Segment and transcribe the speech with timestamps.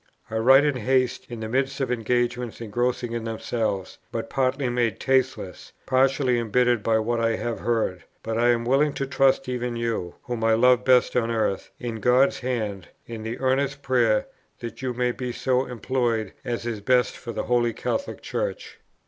[0.31, 4.99] I write in haste, in the midst of engagements engrossing in themselves, but partly made
[4.99, 9.75] tasteless, partly embittered by what I have heard; but I am willing to trust even
[9.75, 14.25] you, whom I love best on earth, in God's Hand, in the earnest prayer
[14.57, 18.79] that you may be so employed as is best for the Holy Catholic Church."